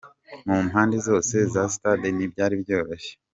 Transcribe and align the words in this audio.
Mu 0.49 0.57
mpande 0.67 0.95
zose 1.07 1.35
za 1.53 1.63
Stade 1.75 2.07
ntibyari 2.11 2.55
byoroshye. 2.63 3.13